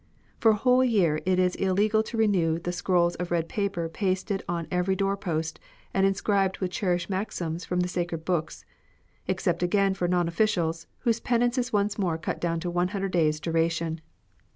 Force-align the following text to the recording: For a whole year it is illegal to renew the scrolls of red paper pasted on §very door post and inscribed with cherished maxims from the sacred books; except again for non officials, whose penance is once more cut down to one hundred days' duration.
For 0.39 0.49
a 0.49 0.55
whole 0.55 0.83
year 0.83 1.21
it 1.27 1.37
is 1.37 1.53
illegal 1.57 2.01
to 2.01 2.17
renew 2.17 2.57
the 2.57 2.71
scrolls 2.71 3.13
of 3.17 3.29
red 3.29 3.47
paper 3.47 3.87
pasted 3.87 4.43
on 4.49 4.65
§very 4.65 4.97
door 4.97 5.15
post 5.15 5.59
and 5.93 6.07
inscribed 6.07 6.57
with 6.57 6.71
cherished 6.71 7.07
maxims 7.07 7.65
from 7.65 7.81
the 7.81 7.87
sacred 7.87 8.25
books; 8.25 8.65
except 9.27 9.61
again 9.61 9.93
for 9.93 10.07
non 10.07 10.27
officials, 10.27 10.87
whose 11.01 11.19
penance 11.19 11.59
is 11.59 11.71
once 11.71 11.99
more 11.99 12.17
cut 12.17 12.41
down 12.41 12.59
to 12.61 12.71
one 12.71 12.87
hundred 12.87 13.11
days' 13.11 13.39
duration. 13.39 14.01